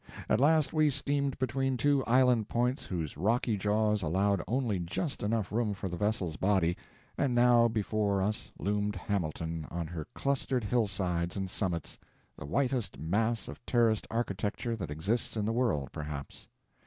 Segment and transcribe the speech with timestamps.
[0.27, 5.51] At last we steamed between two island points whose rocky jaws allowed only just enough
[5.51, 6.75] room for the vessel's body,
[7.19, 11.99] and now before us loomed Hamilton on her clustered hillsides and summits,
[12.35, 16.47] the whitest mass of terraced architecture that exists in the world, perhaps.